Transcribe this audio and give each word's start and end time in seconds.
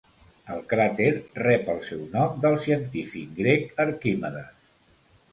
El 0.53 0.61
cràter 0.69 1.09
rep 1.41 1.67
el 1.73 1.83
seu 1.89 1.99
nom 2.15 2.39
del 2.45 2.57
científic 2.63 3.35
grec 3.41 3.77
Arquimedes. 3.85 4.65